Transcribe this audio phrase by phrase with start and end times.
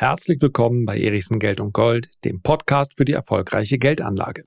[0.00, 4.44] Herzlich willkommen bei Erichsen Geld und Gold, dem Podcast für die erfolgreiche Geldanlage.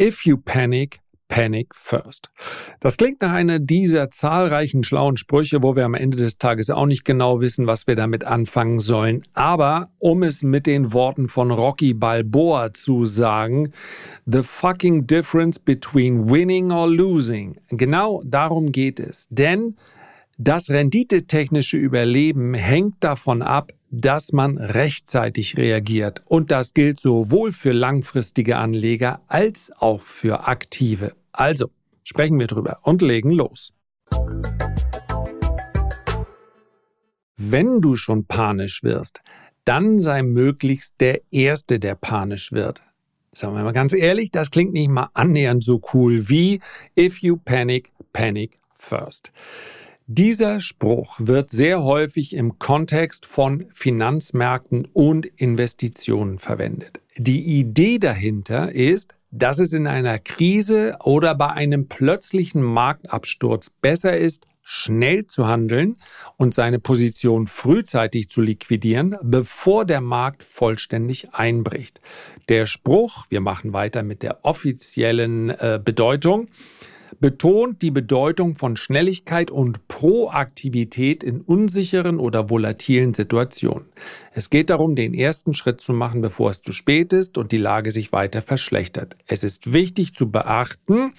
[0.00, 2.30] If you panic, panic first.
[2.78, 6.86] Das klingt nach einer dieser zahlreichen schlauen Sprüche, wo wir am Ende des Tages auch
[6.86, 9.24] nicht genau wissen, was wir damit anfangen sollen.
[9.32, 13.72] Aber um es mit den Worten von Rocky Balboa zu sagen,
[14.24, 17.56] the fucking difference between winning or losing.
[17.70, 19.26] Genau darum geht es.
[19.30, 19.74] Denn
[20.38, 26.22] das renditetechnische Überleben hängt davon ab, dass man rechtzeitig reagiert.
[26.26, 31.12] Und das gilt sowohl für langfristige Anleger als auch für aktive.
[31.32, 31.70] Also,
[32.04, 33.72] sprechen wir drüber und legen los.
[37.36, 39.20] Wenn du schon panisch wirst,
[39.64, 42.82] dann sei möglichst der Erste, der panisch wird.
[43.32, 46.60] Sagen wir mal ganz ehrlich, das klingt nicht mal annähernd so cool wie
[46.98, 49.32] If you panic, panic first.
[50.12, 57.00] Dieser Spruch wird sehr häufig im Kontext von Finanzmärkten und Investitionen verwendet.
[57.16, 64.18] Die Idee dahinter ist, dass es in einer Krise oder bei einem plötzlichen Marktabsturz besser
[64.18, 65.96] ist, schnell zu handeln
[66.36, 72.00] und seine Position frühzeitig zu liquidieren, bevor der Markt vollständig einbricht.
[72.48, 76.48] Der Spruch, wir machen weiter mit der offiziellen äh, Bedeutung,
[77.18, 83.84] betont die Bedeutung von Schnelligkeit und Proaktivität in unsicheren oder volatilen Situationen.
[84.32, 87.58] Es geht darum, den ersten Schritt zu machen, bevor es zu spät ist und die
[87.58, 89.16] Lage sich weiter verschlechtert.
[89.26, 91.12] Es ist wichtig zu beachten,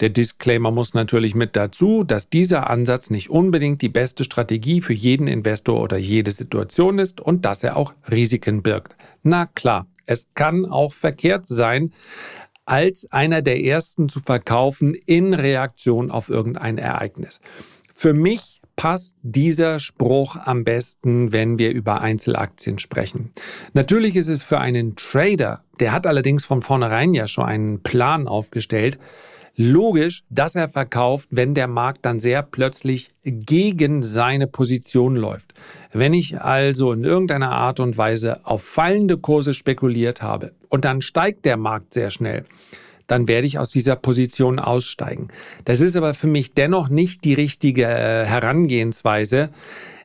[0.00, 4.94] der Disclaimer muss natürlich mit dazu, dass dieser Ansatz nicht unbedingt die beste Strategie für
[4.94, 8.96] jeden Investor oder jede Situation ist und dass er auch Risiken birgt.
[9.22, 11.92] Na klar, es kann auch verkehrt sein,
[12.66, 17.40] als einer der ersten zu verkaufen in Reaktion auf irgendein Ereignis.
[17.94, 23.30] Für mich passt dieser Spruch am besten, wenn wir über Einzelaktien sprechen.
[23.72, 28.26] Natürlich ist es für einen Trader, der hat allerdings von vornherein ja schon einen Plan
[28.26, 28.98] aufgestellt,
[29.56, 35.54] logisch, dass er verkauft, wenn der Markt dann sehr plötzlich gegen seine Position läuft.
[35.92, 41.02] Wenn ich also in irgendeiner Art und Weise auf fallende Kurse spekuliert habe und dann
[41.02, 42.44] steigt der Markt sehr schnell,
[43.06, 45.28] dann werde ich aus dieser Position aussteigen.
[45.64, 49.50] Das ist aber für mich dennoch nicht die richtige äh, Herangehensweise,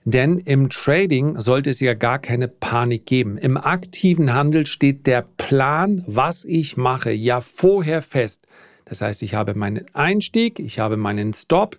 [0.06, 3.38] denn im Trading sollte es ja gar keine Panik geben.
[3.38, 8.48] Im aktiven Handel steht der Plan, was ich mache, ja vorher fest.
[8.90, 11.78] Das heißt, ich habe meinen Einstieg, ich habe meinen Stop.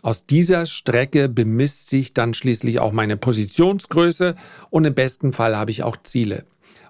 [0.00, 4.36] Aus dieser Strecke bemisst sich dann schließlich auch meine Positionsgröße
[4.70, 6.44] und im besten Fall habe ich auch Ziele.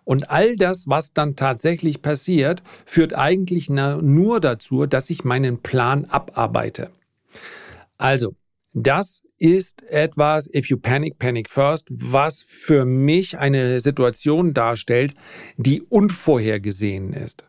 [0.04, 6.04] Und all das, was dann tatsächlich passiert, führt eigentlich nur dazu, dass ich meinen Plan
[6.04, 6.90] abarbeite.
[7.96, 8.34] Also,
[8.74, 15.14] das ist etwas, if you panic, panic first, was für mich eine Situation darstellt,
[15.56, 17.44] die unvorhergesehen ist.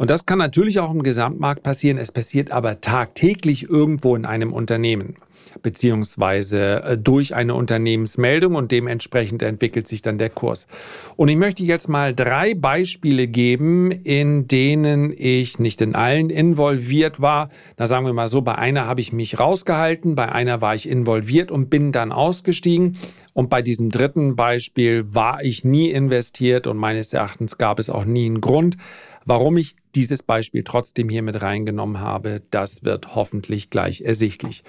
[0.00, 1.98] Und das kann natürlich auch im Gesamtmarkt passieren.
[1.98, 5.16] Es passiert aber tagtäglich irgendwo in einem Unternehmen
[5.62, 10.68] beziehungsweise äh, durch eine Unternehmensmeldung und dementsprechend entwickelt sich dann der Kurs.
[11.16, 17.20] Und ich möchte jetzt mal drei Beispiele geben, in denen ich nicht in allen involviert
[17.20, 17.50] war.
[17.76, 20.88] Da sagen wir mal so, bei einer habe ich mich rausgehalten, bei einer war ich
[20.88, 22.96] involviert und bin dann ausgestiegen.
[23.34, 28.06] Und bei diesem dritten Beispiel war ich nie investiert und meines Erachtens gab es auch
[28.06, 28.76] nie einen Grund,
[29.24, 34.64] Warum ich dieses Beispiel trotzdem hier mit reingenommen habe, das wird hoffentlich gleich ersichtlich.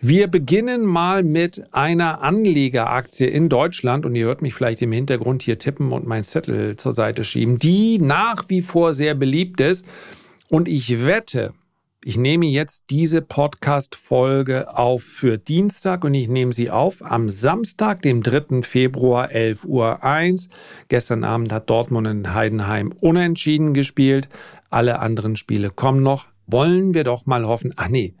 [0.00, 5.42] Wir beginnen mal mit einer Anlegeraktie in Deutschland und ihr hört mich vielleicht im Hintergrund
[5.42, 9.84] hier tippen und mein Zettel zur Seite schieben, die nach wie vor sehr beliebt ist.
[10.48, 11.52] Und ich wette,
[12.02, 18.00] ich nehme jetzt diese Podcast-Folge auf für Dienstag und ich nehme sie auf am Samstag,
[18.00, 18.62] dem 3.
[18.62, 20.54] Februar, 11.01 Uhr.
[20.88, 24.30] Gestern Abend hat Dortmund in Heidenheim unentschieden gespielt.
[24.70, 26.26] Alle anderen Spiele kommen noch.
[26.46, 27.74] Wollen wir doch mal hoffen.
[27.76, 28.14] Ach nee,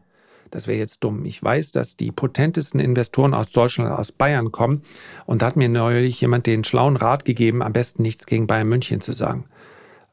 [0.50, 1.24] das wäre jetzt dumm.
[1.24, 4.82] Ich weiß, dass die potentesten Investoren aus Deutschland, aus Bayern kommen.
[5.26, 8.68] Und da hat mir neulich jemand den schlauen Rat gegeben, am besten nichts gegen Bayern
[8.68, 9.46] München zu sagen.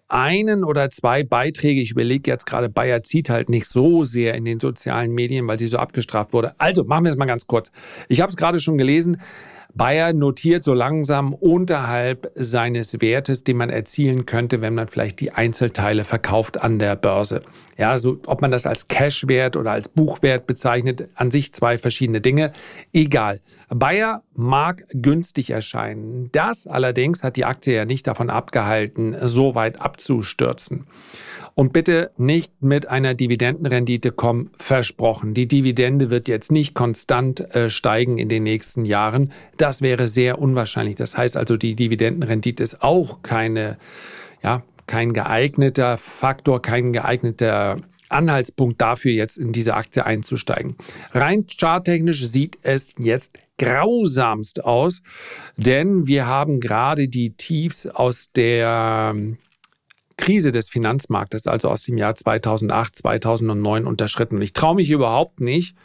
[0.09, 4.45] einen oder zwei Beiträge, ich überlege jetzt gerade, Bayer zieht halt nicht so sehr in
[4.45, 6.55] den sozialen Medien, weil sie so abgestraft wurde.
[6.59, 7.73] Also machen wir es mal ganz kurz.
[8.11, 9.23] Ich habe es gerade schon gelesen.
[9.77, 15.33] Bayer notiert so langsam unterhalb seines Wertes, den man erzielen könnte, wenn man vielleicht die
[15.33, 17.43] Einzelteile verkauft an der Börse.
[17.77, 22.21] Ja, so ob man das als Cashwert oder als Buchwert bezeichnet, an sich zwei verschiedene
[22.21, 22.53] Dinge.
[22.93, 23.41] Egal.
[23.69, 26.29] Bayer mag günstig erscheinen.
[26.31, 30.87] Das allerdings hat die Aktie ja nicht davon abgehalten, so weit abzustürzen.
[31.55, 35.35] Und bitte nicht mit einer Dividendenrendite kommen, versprochen.
[35.35, 39.33] Die Dividende wird jetzt nicht konstant äh, steigen in den nächsten Jahren.
[39.57, 40.97] Das wäre sehr unwahrscheinlich.
[40.97, 43.79] Das heißt also, die Dividendenrendite ist auch keine,
[44.43, 47.79] ja, kein geeigneter Faktor, kein geeigneter
[48.09, 50.77] Anhaltspunkt dafür, jetzt in diese Aktie einzusteigen.
[51.13, 55.03] Rein charttechnisch sieht es jetzt grausamst aus,
[55.57, 59.15] denn wir haben gerade die Tiefs aus der
[60.17, 64.37] Krise des Finanzmarktes, also aus dem Jahr 2008, 2009 unterschritten.
[64.37, 65.77] Und ich traue mich überhaupt nicht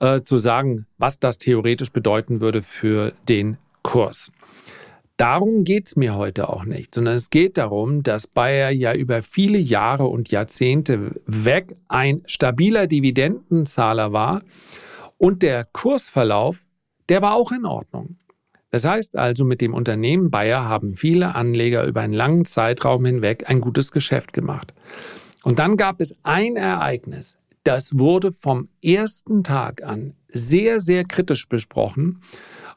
[0.00, 4.32] äh, zu sagen, was das theoretisch bedeuten würde für den Kurs.
[5.16, 9.22] Darum geht es mir heute auch nicht, sondern es geht darum, dass Bayer ja über
[9.22, 14.42] viele Jahre und Jahrzehnte weg ein stabiler Dividendenzahler war
[15.18, 16.64] und der Kursverlauf,
[17.08, 18.16] der war auch in Ordnung.
[18.72, 23.48] Das heißt also, mit dem Unternehmen Bayer haben viele Anleger über einen langen Zeitraum hinweg
[23.48, 24.72] ein gutes Geschäft gemacht.
[25.44, 31.48] Und dann gab es ein Ereignis, das wurde vom ersten Tag an sehr, sehr kritisch
[31.48, 32.22] besprochen.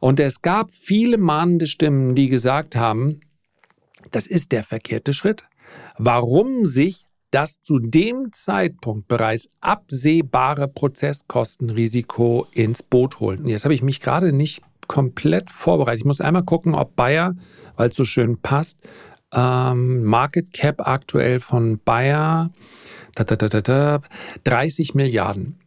[0.02, 3.22] Und es gab viele mahnende Stimmen, die gesagt haben,
[4.12, 5.46] das ist der verkehrte Schritt.
[5.98, 13.46] Warum sich das zu dem Zeitpunkt bereits absehbare Prozesskostenrisiko ins Boot holen.
[13.46, 16.02] Jetzt habe ich mich gerade nicht komplett vorbereitet.
[16.02, 17.36] Ich muss einmal gucken, ob Bayer,
[17.76, 18.80] weil es so schön passt,
[19.34, 22.52] ähm, Market Cap aktuell von Bayer
[23.16, 24.02] da, da, da,
[24.44, 25.60] 30 Milliarden.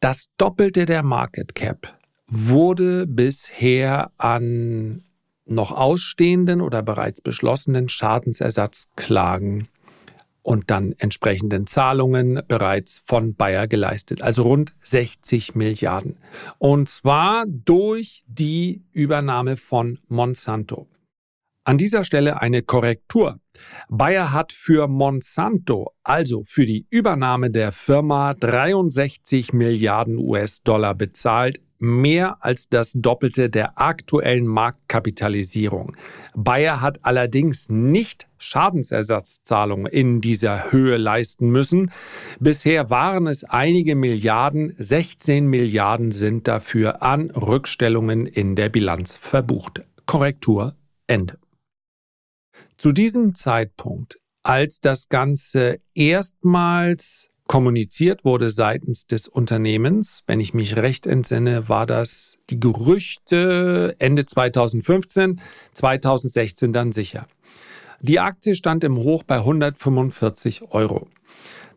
[0.00, 1.94] Das Doppelte der Market Cap
[2.26, 5.02] wurde bisher an
[5.46, 9.68] noch ausstehenden oder bereits beschlossenen Schadensersatzklagen
[10.50, 16.16] und dann entsprechenden Zahlungen bereits von Bayer geleistet, also rund 60 Milliarden.
[16.58, 20.88] Und zwar durch die Übernahme von Monsanto.
[21.62, 23.38] An dieser Stelle eine Korrektur.
[23.88, 32.44] Bayer hat für Monsanto, also für die Übernahme der Firma, 63 Milliarden US-Dollar bezahlt, mehr
[32.44, 35.96] als das Doppelte der aktuellen Marktkapitalisierung.
[36.34, 41.90] Bayer hat allerdings nicht Schadensersatzzahlungen in dieser Höhe leisten müssen.
[42.38, 49.82] Bisher waren es einige Milliarden, 16 Milliarden sind dafür an Rückstellungen in der Bilanz verbucht.
[50.06, 50.76] Korrektur
[51.06, 51.38] Ende.
[52.76, 60.22] Zu diesem Zeitpunkt, als das Ganze erstmals kommuniziert wurde seitens des Unternehmens.
[60.28, 65.40] Wenn ich mich recht entsinne, war das die Gerüchte Ende 2015,
[65.74, 67.26] 2016 dann sicher.
[68.02, 71.08] Die Aktie stand im Hoch bei 145 Euro.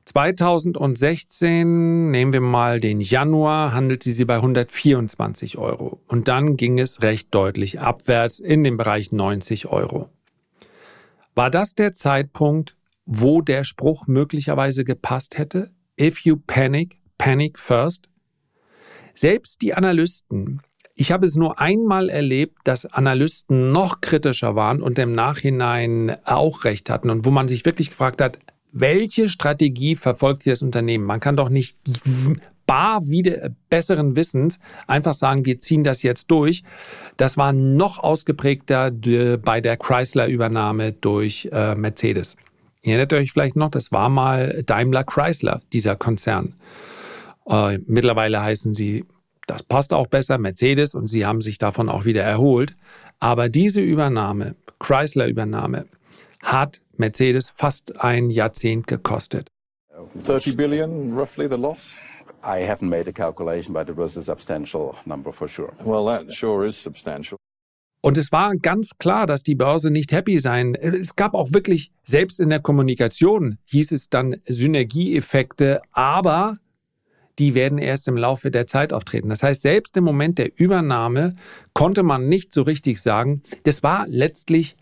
[0.05, 5.99] 2016, nehmen wir mal den Januar, handelte sie bei 124 Euro.
[6.07, 10.09] Und dann ging es recht deutlich abwärts in den Bereich 90 Euro.
[11.33, 12.75] War das der Zeitpunkt,
[13.05, 15.71] wo der Spruch möglicherweise gepasst hätte.
[15.99, 18.09] If you panic, panic first.
[19.15, 20.61] Selbst die Analysten,
[20.95, 26.63] ich habe es nur einmal erlebt, dass Analysten noch kritischer waren und im Nachhinein auch
[26.63, 28.39] recht hatten und wo man sich wirklich gefragt hat,
[28.71, 31.05] welche Strategie verfolgt hier das Unternehmen?
[31.05, 31.77] Man kann doch nicht
[32.65, 36.63] bar wieder besseren Wissens einfach sagen, wir ziehen das jetzt durch.
[37.17, 42.35] Das war noch ausgeprägter bei der Chrysler-Übernahme durch äh, Mercedes.
[42.83, 46.55] Ihr erinnert euch vielleicht noch, das war mal Daimler Chrysler, dieser Konzern.
[47.45, 49.05] Äh, mittlerweile heißen sie,
[49.47, 52.75] das passt auch besser, Mercedes und sie haben sich davon auch wieder erholt.
[53.19, 55.85] Aber diese Übernahme, Chrysler-Übernahme,
[56.41, 59.47] hat Mercedes fast ein Jahrzehnt gekostet.
[60.25, 61.95] 30 billion, roughly the loss?
[62.43, 65.71] I haven't made a calculation, but it was a substantial number for sure.
[65.85, 67.37] Well, that sure is substantial.
[68.05, 70.75] Und es war ganz klar, dass die Börse nicht happy sein.
[70.75, 76.57] Es gab auch wirklich, selbst in der Kommunikation hieß es dann Synergieeffekte, aber
[77.39, 79.29] die werden erst im Laufe der Zeit auftreten.
[79.29, 81.35] Das heißt, selbst im Moment der Übernahme
[81.71, 84.75] konnte man nicht so richtig sagen, das war letztlich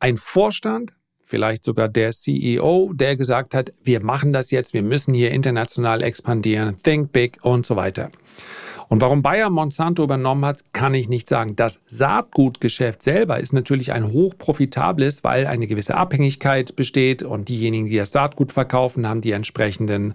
[0.00, 5.12] ein Vorstand, vielleicht sogar der CEO, der gesagt hat, wir machen das jetzt, wir müssen
[5.12, 8.10] hier international expandieren, think big und so weiter.
[8.88, 11.56] Und warum Bayer Monsanto übernommen hat, kann ich nicht sagen.
[11.56, 17.96] Das Saatgutgeschäft selber ist natürlich ein hochprofitables, weil eine gewisse Abhängigkeit besteht und diejenigen, die
[17.96, 20.14] das Saatgut verkaufen, haben die entsprechenden,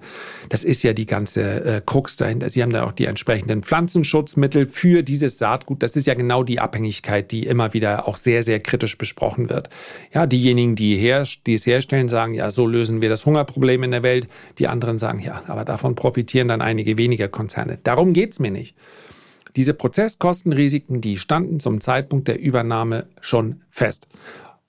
[0.49, 4.65] das ist ja die ganze äh, Krux dahinter, sie haben da auch die entsprechenden Pflanzenschutzmittel
[4.65, 5.83] für dieses Saatgut.
[5.83, 9.69] Das ist ja genau die Abhängigkeit, die immer wieder auch sehr, sehr kritisch besprochen wird.
[10.13, 13.91] Ja, diejenigen, die, her, die es herstellen, sagen, ja, so lösen wir das Hungerproblem in
[13.91, 14.27] der Welt.
[14.57, 17.79] Die anderen sagen, ja, aber davon profitieren dann einige weniger Konzerne.
[17.83, 18.58] Darum geht es mir nicht.
[19.55, 24.07] Diese Prozesskostenrisiken, die standen zum Zeitpunkt der Übernahme schon fest.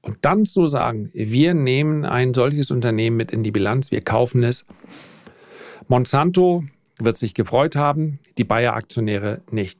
[0.02, 4.42] Und dann zu sagen, wir nehmen ein solches Unternehmen mit in die Bilanz, wir kaufen
[4.42, 4.64] es.
[5.88, 6.64] Monsanto
[6.98, 9.78] wird sich gefreut haben, die Bayer-Aktionäre nicht.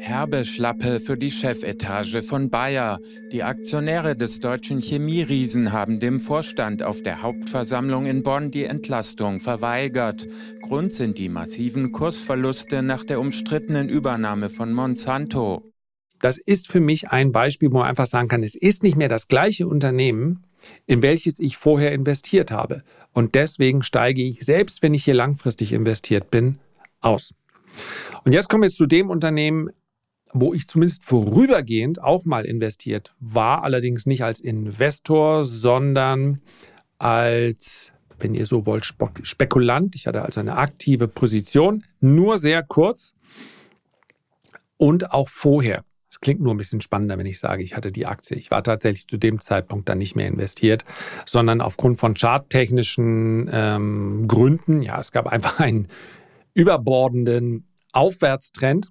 [0.00, 3.00] Herbe Schlappe für die Chefetage von Bayer.
[3.32, 9.40] Die Aktionäre des deutschen Chemieriesen haben dem Vorstand auf der Hauptversammlung in Bonn die Entlastung
[9.40, 10.26] verweigert.
[10.62, 15.72] Grund sind die massiven Kursverluste nach der umstrittenen Übernahme von Monsanto.
[16.20, 19.08] Das ist für mich ein Beispiel, wo man einfach sagen kann, es ist nicht mehr
[19.08, 20.42] das gleiche Unternehmen,
[20.86, 22.82] in welches ich vorher investiert habe.
[23.12, 26.58] Und deswegen steige ich, selbst wenn ich hier langfristig investiert bin,
[27.00, 27.34] aus.
[28.24, 29.70] Und jetzt kommen wir zu dem Unternehmen,
[30.32, 36.40] wo ich zumindest vorübergehend auch mal investiert war, allerdings nicht als Investor, sondern
[36.98, 38.84] als, wenn ihr so wollt,
[39.22, 39.94] Spekulant.
[39.94, 43.14] Ich hatte also eine aktive Position, nur sehr kurz
[44.76, 45.84] und auch vorher.
[46.10, 48.36] Es klingt nur ein bisschen spannender, wenn ich sage, ich hatte die Aktie.
[48.36, 50.84] Ich war tatsächlich zu dem Zeitpunkt dann nicht mehr investiert,
[51.26, 55.88] sondern aufgrund von charttechnischen ähm, Gründen, ja, es gab einfach einen
[56.54, 58.90] überbordenden Aufwärtstrend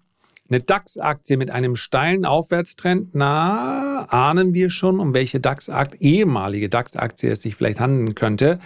[0.49, 7.31] eine DAX-Aktie mit einem steilen Aufwärtstrend, na, ahnen wir schon, um welche DAX-Aktie, ehemalige DAX-Aktie
[7.31, 8.59] es sich vielleicht handeln könnte,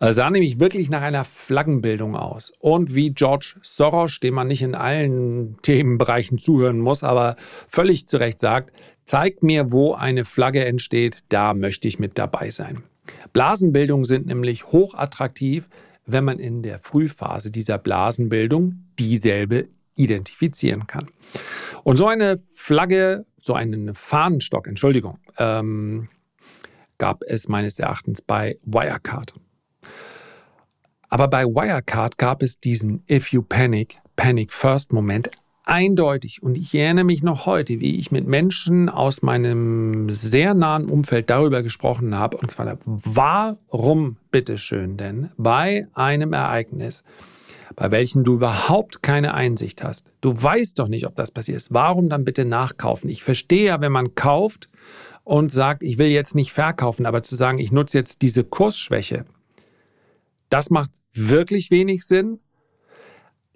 [0.00, 2.52] äh, sah nämlich wirklich nach einer Flaggenbildung aus.
[2.58, 7.36] Und wie George Soros, dem man nicht in allen Themenbereichen zuhören muss, aber
[7.68, 8.72] völlig zu Recht sagt,
[9.04, 12.82] zeigt mir, wo eine Flagge entsteht, da möchte ich mit dabei sein.
[13.32, 15.68] Blasenbildungen sind nämlich hochattraktiv,
[16.06, 19.68] wenn man in der Frühphase dieser Blasenbildung dieselbe
[20.00, 21.06] identifizieren kann.
[21.84, 26.08] Und so eine Flagge, so einen Fahnenstock, Entschuldigung, ähm,
[26.98, 29.34] gab es meines Erachtens bei Wirecard.
[31.08, 35.30] Aber bei Wirecard gab es diesen If you panic, panic first Moment
[35.64, 36.42] eindeutig.
[36.42, 41.30] Und ich erinnere mich noch heute, wie ich mit Menschen aus meinem sehr nahen Umfeld
[41.30, 47.04] darüber gesprochen habe und gefragt habe, warum bitteschön denn bei einem Ereignis,
[47.76, 50.06] bei welchen du überhaupt keine Einsicht hast.
[50.20, 51.72] Du weißt doch nicht, ob das passiert ist.
[51.72, 53.10] Warum dann bitte nachkaufen?
[53.10, 54.68] Ich verstehe ja, wenn man kauft
[55.24, 59.24] und sagt, ich will jetzt nicht verkaufen, aber zu sagen, ich nutze jetzt diese Kursschwäche,
[60.48, 62.40] das macht wirklich wenig Sinn.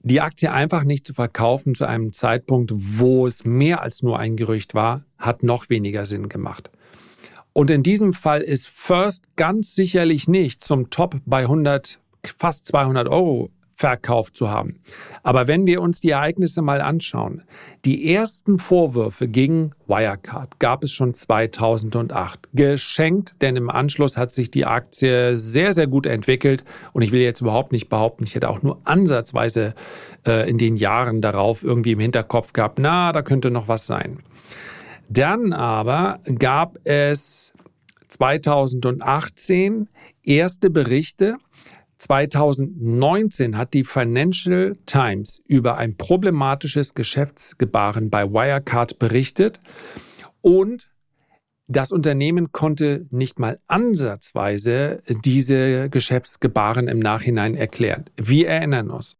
[0.03, 4.37] Die Aktie einfach nicht zu verkaufen zu einem Zeitpunkt, wo es mehr als nur ein
[4.37, 6.71] Gerücht war, hat noch weniger Sinn gemacht.
[7.55, 12.01] Und in diesem Fall ist First ganz sicherlich nicht zum Top bei 100,
[12.37, 14.81] fast 200 Euro verkauft zu haben.
[15.23, 17.43] Aber wenn wir uns die Ereignisse mal anschauen,
[17.85, 22.49] die ersten Vorwürfe gegen Wirecard gab es schon 2008.
[22.55, 26.65] Geschenkt, denn im Anschluss hat sich die Aktie sehr, sehr gut entwickelt.
[26.93, 29.75] Und ich will jetzt überhaupt nicht behaupten, ich hätte auch nur ansatzweise
[30.27, 34.21] äh, in den Jahren darauf irgendwie im Hinterkopf gehabt, na, da könnte noch was sein.
[35.09, 37.53] Dann aber gab es
[38.09, 39.89] 2018
[40.23, 41.37] erste Berichte,
[42.05, 49.61] 2019 hat die Financial Times über ein problematisches Geschäftsgebaren bei Wirecard berichtet
[50.43, 50.91] und
[51.67, 58.05] das Unternehmen konnte nicht mal ansatzweise diese Geschäftsgebaren im Nachhinein erklären.
[58.17, 59.17] Wir erinnern uns.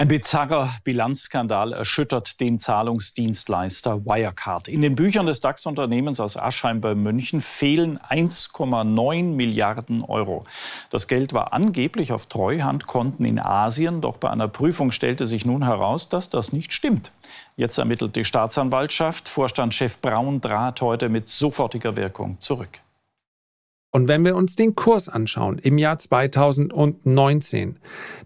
[0.00, 4.66] Ein bizarrer Bilanzskandal erschüttert den Zahlungsdienstleister Wirecard.
[4.66, 10.44] In den Büchern des DAX-Unternehmens aus Aschheim bei München fehlen 1,9 Milliarden Euro.
[10.88, 15.64] Das Geld war angeblich auf Treuhandkonten in Asien, doch bei einer Prüfung stellte sich nun
[15.64, 17.12] heraus, dass das nicht stimmt.
[17.56, 19.28] Jetzt ermittelt die Staatsanwaltschaft.
[19.28, 22.80] Vorstandschef Braun trat heute mit sofortiger Wirkung zurück.
[23.92, 27.76] Und wenn wir uns den Kurs anschauen im Jahr 2019,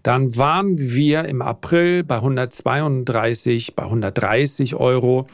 [0.03, 5.27] dann waren wir im April bei 132, bei 130 Euro.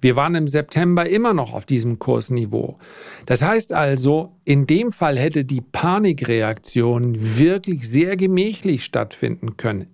[0.00, 2.78] Wir waren im September immer noch auf diesem Kursniveau.
[3.26, 9.88] Das heißt also, in dem Fall hätte die Panikreaktion wirklich sehr gemächlich stattfinden können.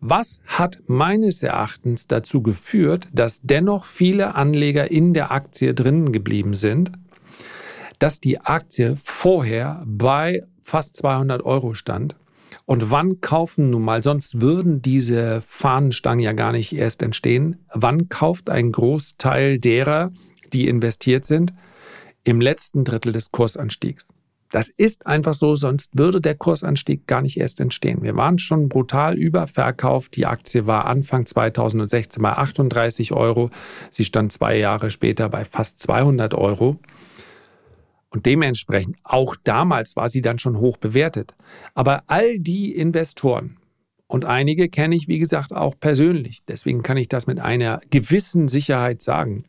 [0.00, 6.54] Was hat meines Erachtens dazu geführt, dass dennoch viele Anleger in der Aktie drinnen geblieben
[6.54, 6.92] sind?
[7.98, 12.16] Dass die Aktie vorher bei fast 200 Euro stand
[12.64, 18.08] Und wann kaufen nun mal, sonst würden diese Fahnenstangen ja gar nicht erst entstehen, wann
[18.08, 20.10] kauft ein Großteil derer,
[20.52, 21.54] die investiert sind,
[22.24, 24.08] im letzten Drittel des Kursanstiegs?
[24.50, 28.02] Das ist einfach so, sonst würde der Kursanstieg gar nicht erst entstehen.
[28.02, 30.16] Wir waren schon brutal überverkauft.
[30.16, 33.50] Die Aktie war Anfang 2016 bei 38 Euro.
[33.90, 36.78] Sie stand zwei Jahre später bei fast 200 Euro.
[38.16, 41.34] Und dementsprechend, auch damals war sie dann schon hoch bewertet.
[41.74, 43.58] Aber all die Investoren,
[44.06, 48.48] und einige kenne ich, wie gesagt, auch persönlich, deswegen kann ich das mit einer gewissen
[48.48, 49.44] Sicherheit sagen,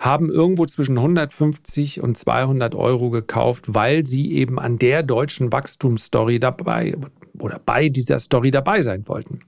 [0.00, 6.40] haben irgendwo zwischen 150 und 200 Euro gekauft, weil sie eben an der deutschen Wachstumsstory
[6.40, 6.96] dabei
[7.38, 9.42] oder bei dieser Story dabei sein wollten.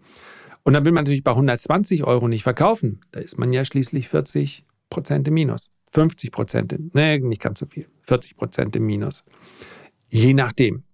[0.62, 3.00] Und dann will man natürlich bei 120 Euro nicht verkaufen.
[3.10, 5.72] Da ist man ja schließlich 40 Prozent im Minus.
[5.90, 7.86] 50 Prozent, nee, nicht ganz so viel.
[8.02, 9.24] 40 Prozent im Minus.
[10.08, 10.84] Je nachdem.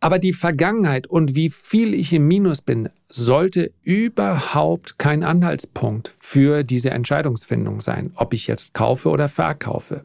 [0.00, 6.64] Aber die Vergangenheit und wie viel ich im Minus bin, sollte überhaupt kein Anhaltspunkt für
[6.64, 10.04] diese Entscheidungsfindung sein, ob ich jetzt kaufe oder verkaufe.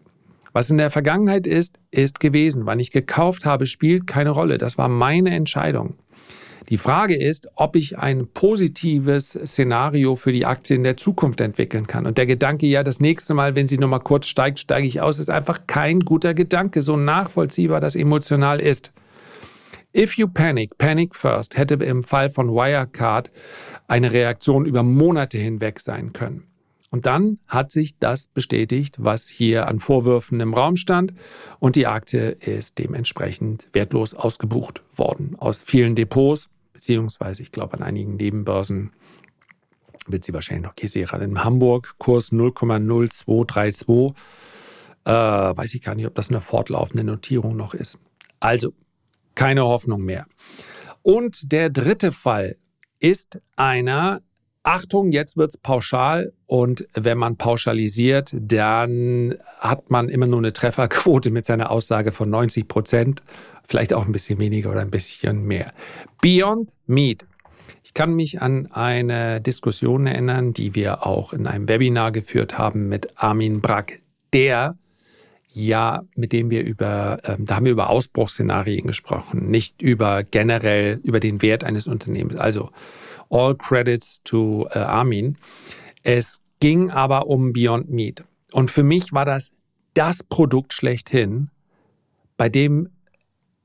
[0.54, 2.66] Was in der Vergangenheit ist, ist gewesen.
[2.66, 4.58] Wann ich gekauft habe, spielt keine Rolle.
[4.58, 5.96] Das war meine Entscheidung.
[6.72, 11.86] Die Frage ist, ob ich ein positives Szenario für die Aktie in der Zukunft entwickeln
[11.86, 12.06] kann.
[12.06, 15.20] Und der Gedanke, ja, das nächste Mal, wenn sie nochmal kurz steigt, steige ich aus,
[15.20, 18.94] ist einfach kein guter Gedanke, so nachvollziehbar das emotional ist.
[19.94, 23.34] If you panic, panic first hätte im Fall von Wirecard
[23.90, 26.46] eine Reaktion über Monate hinweg sein können.
[26.90, 31.14] Und dann hat sich das bestätigt, was hier an Vorwürfen im Raum stand.
[31.60, 35.36] Und die Aktie ist dementsprechend wertlos ausgebucht worden.
[35.38, 36.50] Aus vielen Depots,
[36.82, 38.92] beziehungsweise ich glaube an einigen Nebenbörsen
[40.08, 44.16] wird sie wahrscheinlich noch, ich sehe gerade in Hamburg, Kurs 0,0232.
[45.06, 48.00] Äh, weiß ich gar nicht, ob das eine fortlaufende Notierung noch ist.
[48.40, 48.74] Also,
[49.36, 50.26] keine Hoffnung mehr.
[51.04, 52.58] Und der dritte Fall
[53.00, 54.22] ist einer,
[54.64, 61.32] Achtung, jetzt wird's pauschal und wenn man pauschalisiert, dann hat man immer nur eine Trefferquote
[61.32, 63.24] mit seiner Aussage von 90 Prozent,
[63.64, 65.72] vielleicht auch ein bisschen weniger oder ein bisschen mehr.
[66.22, 67.26] Beyond Meat.
[67.84, 72.88] Ich kann mich an eine Diskussion erinnern, die wir auch in einem Webinar geführt haben
[72.88, 74.02] mit Armin Brack,
[74.32, 74.76] der
[75.54, 81.02] ja, mit dem wir über, ähm, da haben wir über Ausbruchsszenarien gesprochen, nicht über generell
[81.04, 82.40] über den Wert eines Unternehmens.
[82.40, 82.70] Also
[83.32, 85.38] all credits to äh, Armin.
[86.04, 88.24] Es ging aber um Beyond Meat.
[88.52, 89.52] Und für mich war das
[89.94, 91.50] das Produkt schlechthin,
[92.38, 92.90] bei dem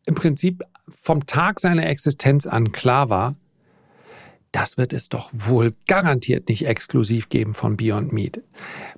[0.07, 0.63] im Prinzip
[1.03, 3.37] vom Tag seiner Existenz an klar war,
[4.53, 8.43] das wird es doch wohl garantiert nicht exklusiv geben von Beyond Meat.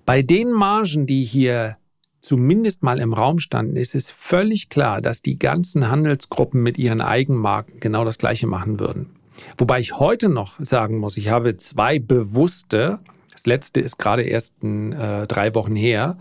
[0.06, 1.78] Bei den Margen, die hier
[2.20, 7.00] zumindest mal im Raum standen, ist es völlig klar, dass die ganzen Handelsgruppen mit ihren
[7.00, 9.17] Eigenmarken genau das Gleiche machen würden.
[9.56, 12.98] Wobei ich heute noch sagen muss, ich habe zwei bewusste,
[13.32, 16.16] das letzte ist gerade erst äh, drei Wochen her,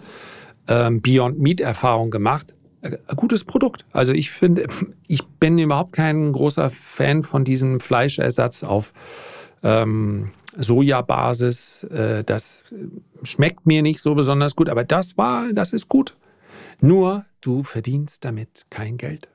[0.68, 2.54] ähm, Beyond Meat Erfahrung gemacht.
[2.82, 3.86] Äh, ein gutes Produkt.
[3.92, 4.68] Also ich finde,
[5.08, 8.94] ich bin überhaupt kein großer Fan von diesem Fleischersatz auf
[9.64, 11.84] ähm, Sojabasis.
[11.84, 12.64] Äh, das
[13.24, 16.16] schmeckt mir nicht so besonders gut, aber das war, das ist gut.
[16.82, 19.28] Nur du verdienst damit kein Geld.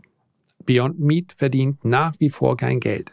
[0.64, 3.12] Beyond Meat verdient nach wie vor kein Geld.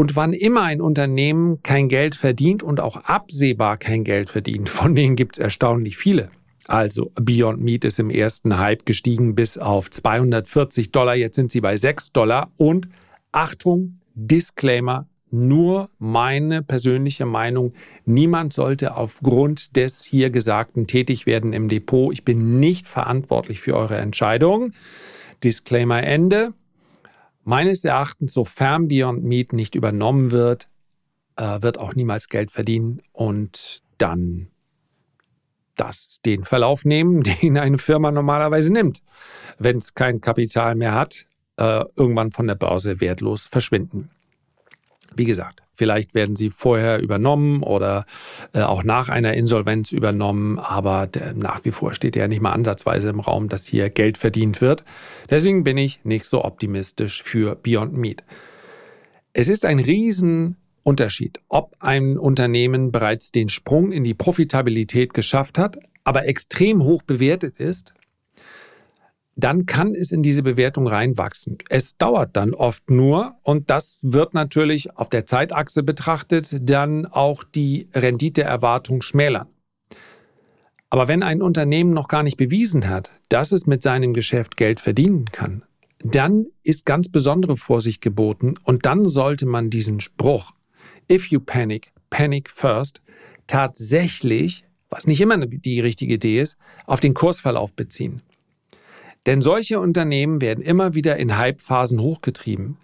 [0.00, 4.94] Und wann immer ein Unternehmen kein Geld verdient und auch absehbar kein Geld verdient, von
[4.94, 6.30] denen gibt es erstaunlich viele.
[6.66, 11.60] Also Beyond Meat ist im ersten Hype gestiegen bis auf 240 Dollar, jetzt sind sie
[11.60, 12.88] bei 6 Dollar und
[13.30, 17.74] Achtung, Disclaimer, nur meine persönliche Meinung.
[18.06, 22.10] Niemand sollte aufgrund des hier Gesagten tätig werden im Depot.
[22.10, 24.72] Ich bin nicht verantwortlich für eure Entscheidung.
[25.44, 26.54] Disclaimer Ende.
[27.42, 30.68] Meines Erachtens, sofern Beyond Meat nicht übernommen wird,
[31.36, 34.50] äh, wird auch niemals Geld verdienen und dann
[35.76, 39.02] das den Verlauf nehmen, den eine Firma normalerweise nimmt,
[39.58, 41.26] wenn es kein Kapital mehr hat,
[41.56, 44.10] äh, irgendwann von der Börse wertlos verschwinden.
[45.14, 48.04] Wie gesagt, vielleicht werden sie vorher übernommen oder
[48.52, 53.08] äh, auch nach einer Insolvenz übernommen, aber nach wie vor steht ja nicht mal ansatzweise
[53.08, 54.84] im Raum, dass hier Geld verdient wird.
[55.28, 58.24] Deswegen bin ich nicht so optimistisch für Beyond Meat.
[59.32, 65.78] Es ist ein Riesenunterschied, ob ein Unternehmen bereits den Sprung in die Profitabilität geschafft hat,
[66.04, 67.94] aber extrem hoch bewertet ist
[69.44, 71.58] dann kann es in diese Bewertung reinwachsen.
[71.68, 77.44] Es dauert dann oft nur und das wird natürlich auf der Zeitachse betrachtet dann auch
[77.44, 79.48] die Renditeerwartung schmälern.
[80.90, 84.80] Aber wenn ein Unternehmen noch gar nicht bewiesen hat, dass es mit seinem Geschäft Geld
[84.80, 85.64] verdienen kann,
[86.02, 90.52] dann ist ganz besondere Vorsicht geboten und dann sollte man diesen Spruch,
[91.10, 93.02] if you panic, panic first,
[93.46, 98.22] tatsächlich, was nicht immer die richtige Idee ist, auf den Kursverlauf beziehen.
[99.26, 102.78] Denn solche Unternehmen werden immer wieder in Hypephasen hochgetrieben.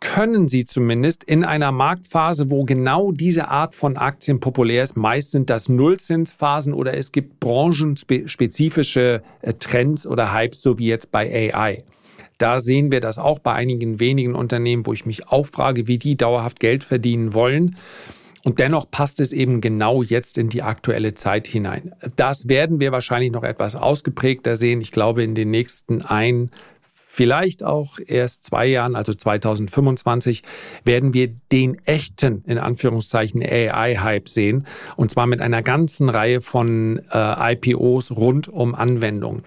[0.00, 5.30] Können sie zumindest in einer Marktphase, wo genau diese Art von Aktien populär ist, meist
[5.30, 11.54] sind das Nullzinsphasen oder es gibt branchenspezifische äh, Trends oder Hypes, so wie jetzt bei
[11.54, 11.84] AI.
[12.36, 15.98] Da sehen wir das auch bei einigen wenigen Unternehmen, wo ich mich auch frage, wie
[15.98, 17.76] die dauerhaft Geld verdienen wollen.
[18.44, 21.94] Und dennoch passt es eben genau jetzt in die aktuelle Zeit hinein.
[22.16, 24.80] Das werden wir wahrscheinlich noch etwas ausgeprägter sehen.
[24.80, 26.50] Ich glaube, in den nächsten ein,
[27.12, 30.42] vielleicht auch erst zwei Jahren, also 2025,
[30.84, 34.66] werden wir den echten, in Anführungszeichen, AI-Hype sehen.
[34.96, 39.44] Und zwar mit einer ganzen Reihe von äh, IPOs rund um Anwendungen.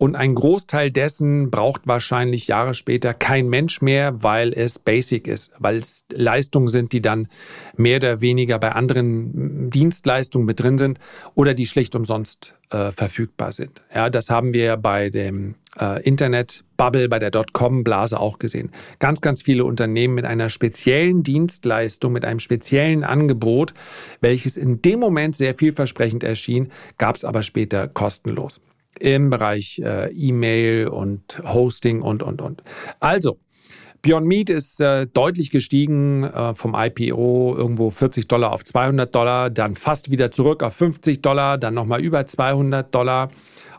[0.00, 5.52] Und ein Großteil dessen braucht wahrscheinlich Jahre später kein Mensch mehr, weil es basic ist,
[5.58, 7.28] weil es Leistungen sind, die dann
[7.76, 10.98] mehr oder weniger bei anderen Dienstleistungen mit drin sind
[11.34, 13.82] oder die schlicht umsonst äh, verfügbar sind.
[13.94, 18.70] Ja, das haben wir bei dem äh, Internet-Bubble, bei der Dotcom-Blase auch gesehen.
[19.00, 23.74] Ganz, ganz viele Unternehmen mit einer speziellen Dienstleistung, mit einem speziellen Angebot,
[24.22, 28.62] welches in dem Moment sehr vielversprechend erschien, gab es aber später kostenlos
[29.00, 32.62] im Bereich äh, E-Mail und Hosting und, und, und.
[33.00, 33.38] Also,
[34.02, 39.50] Beyond Meat ist äh, deutlich gestiegen äh, vom IPO irgendwo 40 Dollar auf 200 Dollar,
[39.50, 43.30] dann fast wieder zurück auf 50 Dollar, dann nochmal über 200 Dollar,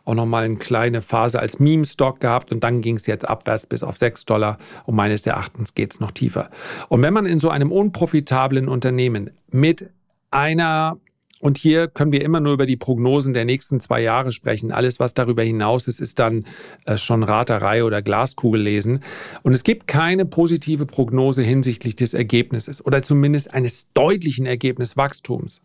[0.06, 3.82] auch nochmal eine kleine Phase als Meme-Stock gehabt und dann ging es jetzt abwärts bis
[3.82, 6.52] auf 6 Dollar und meines Erachtens geht es noch tiefer.
[6.90, 9.90] Und wenn man in so einem unprofitablen Unternehmen mit
[10.30, 10.98] einer
[11.42, 14.72] und hier können wir immer nur über die Prognosen der nächsten zwei Jahre sprechen.
[14.72, 16.46] Alles, was darüber hinaus ist, ist dann
[16.86, 19.02] äh, schon Raterei oder Glaskugel lesen.
[19.42, 25.64] Und es gibt keine positive Prognose hinsichtlich des Ergebnisses oder zumindest eines deutlichen Ergebniswachstums.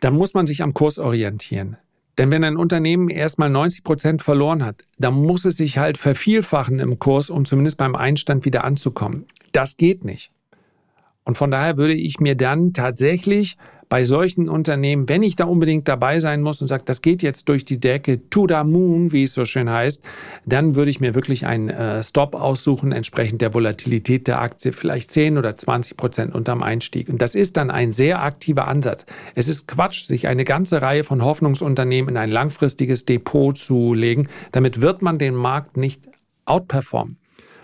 [0.00, 1.76] Dann muss man sich am Kurs orientieren.
[2.16, 6.78] Denn wenn ein Unternehmen erstmal 90 Prozent verloren hat, dann muss es sich halt vervielfachen
[6.78, 9.26] im Kurs, um zumindest beim Einstand wieder anzukommen.
[9.52, 10.31] Das geht nicht.
[11.24, 13.56] Und von daher würde ich mir dann tatsächlich
[13.92, 17.50] bei solchen Unternehmen, wenn ich da unbedingt dabei sein muss und sage, das geht jetzt
[17.50, 20.02] durch die Decke, to the moon, wie es so schön heißt,
[20.46, 25.10] dann würde ich mir wirklich einen äh, Stop aussuchen, entsprechend der Volatilität der Aktie, vielleicht
[25.10, 27.10] 10 oder 20 Prozent unterm Einstieg.
[27.10, 29.04] Und das ist dann ein sehr aktiver Ansatz.
[29.34, 34.28] Es ist Quatsch, sich eine ganze Reihe von Hoffnungsunternehmen in ein langfristiges Depot zu legen.
[34.52, 36.00] Damit wird man den Markt nicht
[36.46, 37.18] outperformen.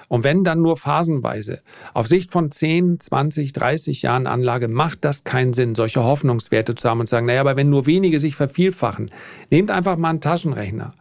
[0.08, 1.60] Und wenn dann nur phasenweise.
[1.92, 6.88] Auf Sicht von 10, 20, 30 Jahren Anlage macht das keinen Sinn, solche Hoffnungswerte zu
[6.88, 9.10] haben und zu sagen, naja, aber wenn nur wenige sich vervielfachen,
[9.50, 10.94] nehmt einfach mal einen Taschenrechner.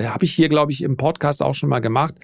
[0.00, 2.14] Habe ich hier, glaube ich, im Podcast auch schon mal gemacht.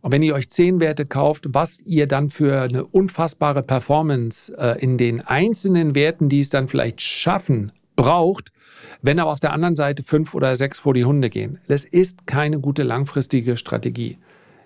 [0.00, 4.80] Und wenn ihr euch zehn Werte kauft, was ihr dann für eine unfassbare Performance äh,
[4.80, 8.52] in den einzelnen Werten, die es dann vielleicht schaffen, braucht,
[9.00, 11.58] wenn aber auf der anderen Seite fünf oder sechs vor die Hunde gehen.
[11.68, 14.18] Das ist keine gute langfristige Strategie.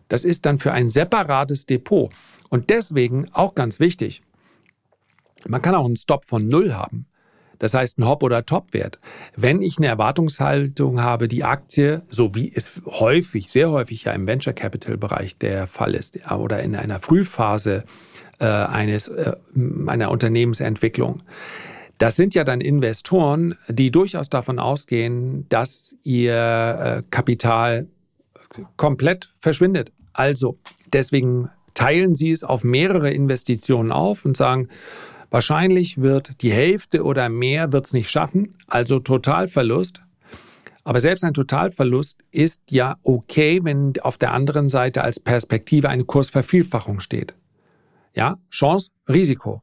[0.08, 2.12] Das ist dann für ein separates Depot.
[2.48, 4.22] Und deswegen auch ganz wichtig,
[5.46, 7.06] man kann auch einen Stop von Null haben.
[7.58, 8.98] Das heißt, ein Hop- oder Top-Wert.
[9.34, 14.26] Wenn ich eine Erwartungshaltung habe, die Aktie, so wie es häufig, sehr häufig ja im
[14.26, 17.84] Venture Capital Bereich der Fall ist, oder in einer Frühphase
[18.38, 19.32] äh, eines, äh,
[19.86, 21.22] einer Unternehmensentwicklung,
[21.98, 27.86] das sind ja dann Investoren, die durchaus davon ausgehen, dass ihr äh, Kapital
[28.76, 29.92] komplett verschwindet.
[30.12, 30.58] Also
[30.92, 34.68] deswegen teilen Sie es auf mehrere Investitionen auf und sagen,
[35.30, 40.02] wahrscheinlich wird die Hälfte oder mehr wird es nicht schaffen, also Totalverlust.
[40.84, 46.04] Aber selbst ein Totalverlust ist ja okay, wenn auf der anderen Seite als Perspektive eine
[46.04, 47.34] Kursvervielfachung steht.
[48.14, 49.62] Ja, Chance, Risiko.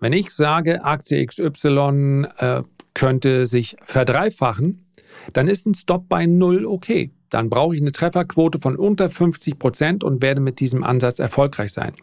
[0.00, 2.62] Wenn ich sage, Aktie XY äh,
[2.94, 4.86] könnte sich verdreifachen,
[5.32, 9.58] dann ist ein Stop bei Null okay dann brauche ich eine Trefferquote von unter 50
[9.58, 11.94] Prozent und werde mit diesem Ansatz erfolgreich sein.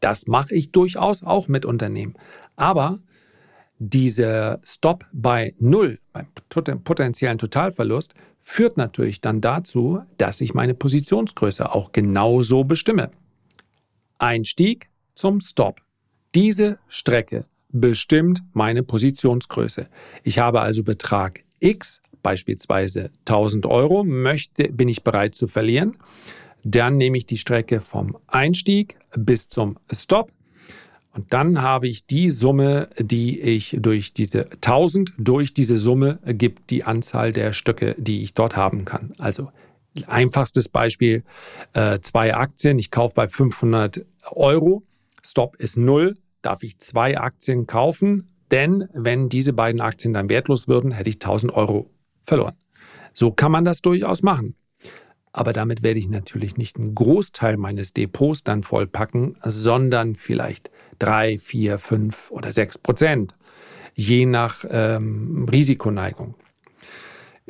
[0.00, 2.14] Das mache ich durchaus auch mit Unternehmen.
[2.56, 2.98] Aber
[3.78, 6.26] dieser Stop bei Null, beim
[6.82, 13.10] potenziellen Totalverlust, führt natürlich dann dazu, dass ich meine Positionsgröße auch genauso bestimme.
[14.18, 15.80] Einstieg zum Stop.
[16.34, 19.88] Diese Strecke bestimmt meine Positionsgröße.
[20.22, 25.96] Ich habe also Betrag X beispielsweise 1000 Euro möchte, bin ich bereit zu verlieren.
[26.64, 30.30] Dann nehme ich die Strecke vom Einstieg bis zum Stop.
[31.14, 36.70] Und dann habe ich die Summe, die ich durch diese 1000, durch diese Summe gibt
[36.70, 39.12] die Anzahl der Stücke, die ich dort haben kann.
[39.18, 39.50] Also
[40.06, 41.22] Einfachstes Beispiel,
[41.74, 42.78] äh, zwei Aktien.
[42.78, 44.82] Ich kaufe bei 500 Euro.
[45.22, 46.16] Stop ist null.
[46.40, 48.28] Darf ich zwei Aktien kaufen?
[48.50, 51.90] Denn wenn diese beiden Aktien dann wertlos würden, hätte ich 1000 Euro
[52.22, 52.56] verloren.
[53.12, 54.54] So kann man das durchaus machen.
[55.32, 61.38] Aber damit werde ich natürlich nicht einen Großteil meines Depots dann vollpacken, sondern vielleicht drei,
[61.38, 63.34] vier, fünf oder sechs Prozent,
[63.94, 66.34] je nach ähm, Risikoneigung.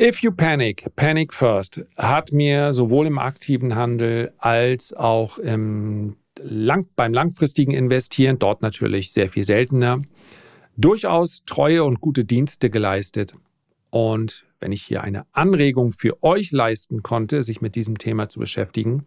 [0.00, 6.86] If you panic, panic first hat mir sowohl im aktiven Handel als auch im lang,
[6.96, 10.00] beim langfristigen Investieren, dort natürlich sehr viel seltener,
[10.76, 13.34] durchaus treue und gute Dienste geleistet.
[13.90, 18.38] Und wenn ich hier eine Anregung für euch leisten konnte, sich mit diesem Thema zu
[18.38, 19.04] beschäftigen,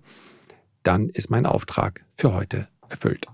[0.83, 3.25] dann ist mein Auftrag für heute erfüllt.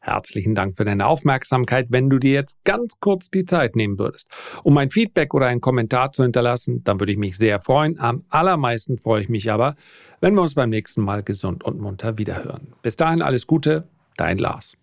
[0.00, 1.86] Herzlichen Dank für deine Aufmerksamkeit.
[1.88, 4.28] Wenn du dir jetzt ganz kurz die Zeit nehmen würdest,
[4.62, 7.98] um ein Feedback oder einen Kommentar zu hinterlassen, dann würde ich mich sehr freuen.
[7.98, 9.76] Am allermeisten freue ich mich aber,
[10.20, 12.74] wenn wir uns beim nächsten Mal gesund und munter wiederhören.
[12.82, 14.76] Bis dahin alles Gute, dein Lars.